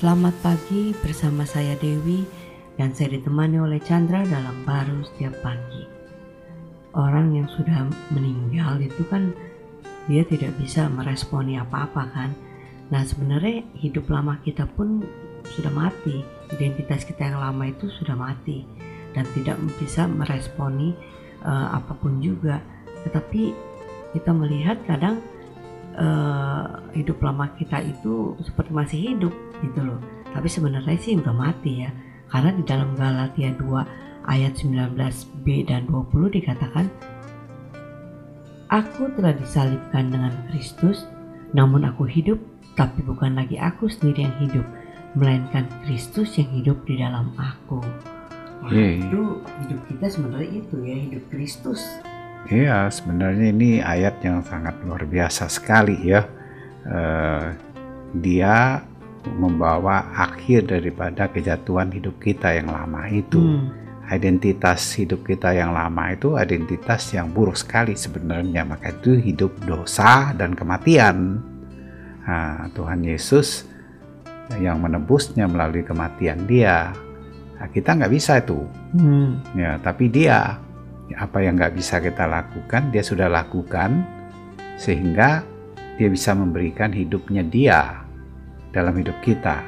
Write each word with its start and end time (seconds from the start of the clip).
Selamat 0.00 0.32
pagi 0.40 0.96
bersama 1.04 1.44
saya 1.44 1.76
Dewi 1.76 2.24
dan 2.80 2.96
saya 2.96 3.20
ditemani 3.20 3.60
oleh 3.60 3.76
Chandra 3.84 4.24
dalam 4.24 4.64
baru 4.64 5.04
setiap 5.04 5.36
pagi. 5.44 5.84
Orang 6.96 7.36
yang 7.36 7.44
sudah 7.52 7.84
meninggal 8.08 8.80
itu 8.80 9.04
kan 9.12 9.36
dia 10.08 10.24
tidak 10.24 10.56
bisa 10.56 10.88
meresponi 10.88 11.60
apa-apa 11.60 12.16
kan. 12.16 12.32
Nah 12.88 13.04
sebenarnya 13.04 13.60
hidup 13.76 14.08
lama 14.08 14.40
kita 14.40 14.64
pun 14.72 15.04
sudah 15.52 15.68
mati, 15.68 16.24
identitas 16.48 17.04
kita 17.04 17.20
yang 17.28 17.36
lama 17.36 17.68
itu 17.68 17.92
sudah 18.00 18.16
mati 18.16 18.64
dan 19.12 19.28
tidak 19.36 19.60
bisa 19.76 20.08
meresponi 20.08 20.96
uh, 21.44 21.76
apa 21.76 21.92
pun 22.00 22.24
juga. 22.24 22.64
Tetapi 23.04 23.52
kita 24.16 24.32
melihat 24.32 24.80
kadang 24.88 25.20
uh, 26.00 26.64
hidup 26.96 27.20
lama 27.20 27.52
kita 27.60 27.84
itu 27.84 28.34
seperti 28.40 28.70
masih 28.72 28.98
hidup 29.12 29.34
gitu 29.60 29.80
loh. 29.84 30.00
Tapi 30.32 30.48
sebenarnya 30.48 30.96
sih 30.96 31.20
udah 31.20 31.34
mati 31.36 31.84
ya. 31.84 31.90
Karena 32.30 32.50
di 32.54 32.62
dalam 32.64 32.96
Galatia 32.96 33.52
2 33.54 34.26
ayat 34.30 34.52
19b 34.56 35.46
dan 35.66 35.84
20 35.90 36.36
dikatakan 36.40 36.86
Aku 38.70 39.10
telah 39.18 39.34
disalibkan 39.34 40.14
dengan 40.14 40.30
Kristus, 40.46 41.02
namun 41.50 41.82
aku 41.82 42.06
hidup, 42.06 42.38
tapi 42.78 43.02
bukan 43.02 43.34
lagi 43.34 43.58
aku 43.58 43.90
sendiri 43.90 44.30
yang 44.30 44.36
hidup, 44.38 44.66
melainkan 45.18 45.66
Kristus 45.82 46.38
yang 46.38 46.46
hidup 46.54 46.78
di 46.86 47.02
dalam 47.02 47.34
aku. 47.34 47.82
Wah, 48.62 48.70
yeah. 48.70 48.94
itu 48.94 49.42
hidup 49.66 49.80
kita 49.90 50.06
sebenarnya 50.06 50.62
itu 50.62 50.76
ya 50.86 50.96
hidup 51.02 51.24
Kristus. 51.34 51.82
Iya, 52.48 52.88
sebenarnya 52.88 53.52
ini 53.52 53.84
ayat 53.84 54.24
yang 54.24 54.40
sangat 54.40 54.80
luar 54.86 55.04
biasa 55.04 55.50
sekali 55.52 56.08
ya. 56.08 56.24
Uh, 56.88 57.52
dia 58.16 58.80
membawa 59.36 60.08
akhir 60.16 60.72
daripada 60.72 61.28
kejatuhan 61.28 61.92
hidup 61.92 62.16
kita 62.18 62.56
yang 62.56 62.72
lama 62.72 63.04
itu. 63.12 63.38
Hmm. 63.38 63.68
Identitas 64.10 64.98
hidup 64.98 65.22
kita 65.22 65.54
yang 65.54 65.70
lama 65.70 66.10
itu 66.10 66.34
identitas 66.34 67.14
yang 67.14 67.30
buruk 67.30 67.54
sekali 67.54 67.94
sebenarnya, 67.94 68.66
maka 68.66 68.90
itu 68.90 69.14
hidup 69.14 69.54
dosa 69.62 70.34
dan 70.34 70.58
kematian. 70.58 71.38
Nah, 72.26 72.66
Tuhan 72.74 73.06
Yesus 73.06 73.70
yang 74.58 74.82
menebusnya 74.82 75.46
melalui 75.46 75.86
kematian 75.86 76.42
Dia. 76.50 76.90
Nah, 77.54 77.68
kita 77.70 77.94
nggak 77.94 78.10
bisa 78.10 78.42
itu, 78.42 78.58
hmm. 78.98 79.54
ya. 79.54 79.78
Tapi 79.78 80.10
Dia 80.10 80.58
apa 81.16 81.42
yang 81.42 81.58
nggak 81.58 81.74
bisa 81.74 81.98
kita 81.98 82.26
lakukan, 82.26 82.90
Dia 82.94 83.02
sudah 83.02 83.26
lakukan 83.26 84.04
sehingga 84.76 85.42
Dia 85.98 86.08
bisa 86.08 86.32
memberikan 86.36 86.92
hidupnya 86.94 87.42
Dia 87.46 88.04
dalam 88.70 88.94
hidup 88.98 89.18
kita. 89.22 89.62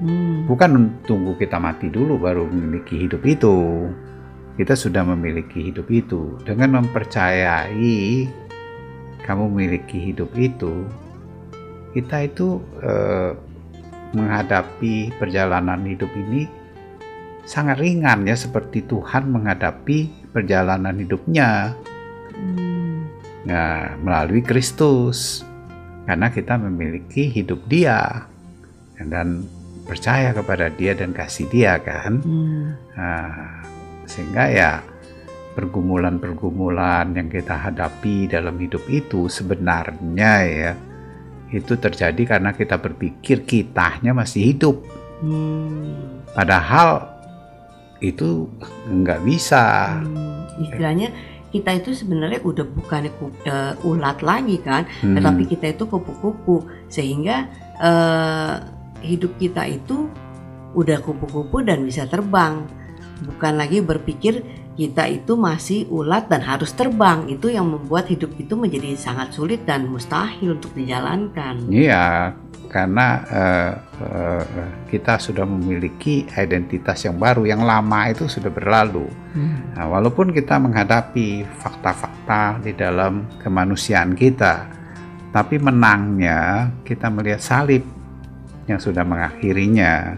Hmm. 0.00 0.44
Bukan 0.44 1.02
tunggu 1.08 1.36
kita 1.40 1.56
mati 1.56 1.88
dulu 1.88 2.20
baru 2.20 2.44
memiliki 2.48 3.00
hidup 3.00 3.24
itu. 3.24 3.88
Kita 4.56 4.72
sudah 4.72 5.04
memiliki 5.04 5.68
hidup 5.68 5.88
itu 5.92 6.40
dengan 6.44 6.80
mempercayai 6.80 8.24
kamu 9.24 9.44
memiliki 9.52 10.00
hidup 10.00 10.32
itu. 10.38 10.88
Kita 11.92 12.24
itu 12.24 12.60
eh, 12.80 13.36
menghadapi 14.16 15.16
perjalanan 15.20 15.82
hidup 15.84 16.08
ini 16.16 16.48
sangat 17.46 17.78
ringan 17.78 18.26
ya 18.26 18.34
seperti 18.34 18.84
Tuhan 18.86 19.30
menghadapi 19.30 20.25
perjalanan 20.36 20.92
hidupnya. 21.00 21.72
Hmm. 22.36 23.08
Nah, 23.48 23.96
melalui 24.04 24.44
Kristus. 24.44 25.40
Karena 26.04 26.28
kita 26.28 26.60
memiliki 26.60 27.32
hidup 27.32 27.64
Dia 27.66 28.28
dan 29.00 29.48
percaya 29.86 30.34
kepada 30.34 30.66
dia 30.68 30.98
dan 30.98 31.14
kasih 31.14 31.46
dia 31.46 31.78
kan 31.78 32.18
hmm. 32.18 32.64
nah, 32.98 33.62
sehingga 34.04 34.44
ya 34.50 34.72
pergumulan-pergumulan 35.54 37.14
yang 37.14 37.30
kita 37.30 37.54
hadapi 37.54 38.28
dalam 38.28 38.58
hidup 38.58 38.82
itu 38.90 39.30
sebenarnya 39.30 40.32
ya 40.44 40.72
itu 41.54 41.78
terjadi 41.78 42.36
karena 42.36 42.50
kita 42.50 42.76
berpikir 42.76 43.46
kitanya 43.46 44.10
masih 44.10 44.52
hidup 44.52 44.82
hmm. 45.22 46.34
padahal 46.34 47.15
itu 48.00 48.50
nggak 48.88 49.24
bisa 49.24 49.96
hmm. 50.04 50.62
istilahnya 50.68 51.08
kita 51.56 51.70
itu 51.78 51.96
sebenarnya 51.96 52.44
udah 52.44 52.66
bukan 52.68 53.08
uh, 53.48 53.74
ulat 53.86 54.20
lagi 54.20 54.60
kan, 54.60 54.84
hmm. 55.00 55.16
tetapi 55.16 55.42
kita 55.48 55.72
itu 55.72 55.88
kupu-kupu 55.88 56.66
sehingga 56.92 57.48
uh, 57.80 58.60
hidup 59.00 59.32
kita 59.40 59.64
itu 59.64 60.10
udah 60.76 61.00
kupu-kupu 61.00 61.64
dan 61.64 61.86
bisa 61.86 62.04
terbang. 62.04 62.66
Bukan 63.24 63.56
lagi 63.56 63.80
berpikir 63.80 64.44
kita 64.76 65.08
itu 65.08 65.40
masih 65.40 65.88
ulat 65.88 66.28
dan 66.28 66.44
harus 66.44 66.76
terbang. 66.76 67.24
Itu 67.32 67.48
yang 67.48 67.72
membuat 67.72 68.12
hidup 68.12 68.36
itu 68.36 68.52
menjadi 68.52 68.92
sangat 68.92 69.32
sulit 69.32 69.64
dan 69.64 69.88
mustahil 69.88 70.60
untuk 70.60 70.76
dijalankan. 70.76 71.72
Iya, 71.72 72.36
karena 72.76 73.24
uh, 73.32 73.72
uh, 74.04 74.44
kita 74.92 75.16
sudah 75.16 75.48
memiliki 75.48 76.28
identitas 76.28 77.08
yang 77.08 77.16
baru, 77.16 77.48
yang 77.48 77.64
lama 77.64 78.12
itu 78.12 78.28
sudah 78.28 78.52
berlalu. 78.52 79.08
Hmm. 79.32 79.72
Nah, 79.72 79.88
walaupun 79.88 80.28
kita 80.36 80.60
menghadapi 80.60 81.48
fakta-fakta 81.56 82.60
di 82.60 82.76
dalam 82.76 83.24
kemanusiaan 83.40 84.12
kita, 84.12 84.68
tapi 85.32 85.56
menangnya 85.56 86.68
kita 86.84 87.08
melihat 87.08 87.40
salib 87.40 87.80
yang 88.68 88.76
sudah 88.76 89.08
mengakhirinya 89.08 90.12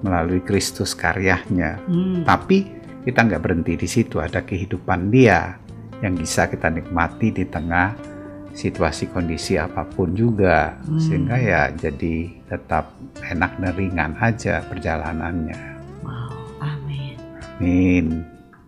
melalui 0.00 0.40
Kristus 0.40 0.96
karyanya. 0.96 1.84
Hmm. 1.84 2.24
Tapi 2.24 2.64
kita 3.04 3.28
nggak 3.28 3.44
berhenti 3.44 3.76
di 3.76 3.84
situ, 3.84 4.24
ada 4.24 4.40
kehidupan 4.40 5.12
dia 5.12 5.60
yang 6.00 6.16
bisa 6.16 6.48
kita 6.48 6.72
nikmati 6.72 7.28
di 7.28 7.44
tengah 7.44 7.92
situasi 8.60 9.08
kondisi 9.08 9.56
apa 9.56 9.88
pun 9.88 10.12
juga, 10.12 10.76
hmm. 10.84 11.00
sehingga 11.00 11.36
ya 11.40 11.62
jadi 11.72 12.28
tetap 12.44 12.92
enak 13.24 13.56
dan 13.56 13.72
ringan 13.72 14.12
aja 14.20 14.60
perjalanannya. 14.68 15.60
Wow, 16.04 16.36
amin. 16.60 17.16
Amin. 17.56 18.39